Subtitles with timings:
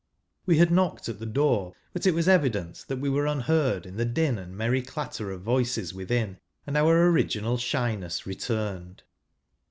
[0.47, 3.27] We had knocked at the door, but it was evi j dent that we were
[3.27, 7.57] unheard in the din and j merry clatter of voices within, and our old original
[7.57, 9.03] shyness returned.